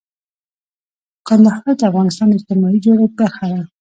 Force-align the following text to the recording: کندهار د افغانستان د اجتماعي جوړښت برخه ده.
کندهار 1.27 1.71
د 1.79 1.81
افغانستان 1.91 2.27
د 2.29 2.33
اجتماعي 2.37 2.79
جوړښت 2.85 3.13
برخه 3.19 3.45
ده. 3.51 3.61